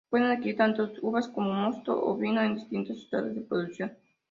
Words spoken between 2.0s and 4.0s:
o vino en distintos estados de producción.